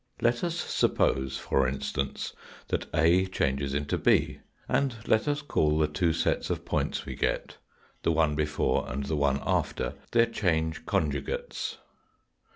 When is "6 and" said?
4.03-4.95